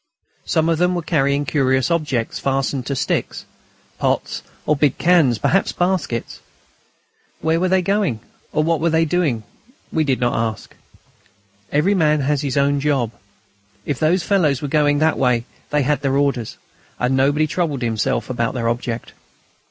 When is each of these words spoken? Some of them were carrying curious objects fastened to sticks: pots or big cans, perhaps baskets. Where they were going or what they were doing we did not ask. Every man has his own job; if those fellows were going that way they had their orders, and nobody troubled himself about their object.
Some 0.45 0.67
of 0.67 0.79
them 0.79 0.95
were 0.95 1.03
carrying 1.03 1.45
curious 1.45 1.91
objects 1.91 2.39
fastened 2.39 2.87
to 2.87 2.95
sticks: 2.95 3.45
pots 3.99 4.41
or 4.65 4.75
big 4.75 4.97
cans, 4.97 5.37
perhaps 5.37 5.71
baskets. 5.73 6.39
Where 7.39 7.59
they 7.69 7.77
were 7.77 7.81
going 7.83 8.19
or 8.51 8.63
what 8.63 8.79
they 8.91 9.01
were 9.01 9.05
doing 9.05 9.43
we 9.93 10.03
did 10.03 10.19
not 10.19 10.33
ask. 10.33 10.73
Every 11.71 11.93
man 11.93 12.21
has 12.21 12.41
his 12.41 12.57
own 12.57 12.79
job; 12.79 13.11
if 13.85 13.99
those 13.99 14.23
fellows 14.23 14.59
were 14.59 14.67
going 14.67 14.97
that 14.97 15.19
way 15.19 15.45
they 15.69 15.83
had 15.83 16.01
their 16.01 16.17
orders, 16.17 16.57
and 16.97 17.15
nobody 17.15 17.45
troubled 17.45 17.83
himself 17.83 18.27
about 18.27 18.55
their 18.55 18.69
object. 18.69 19.13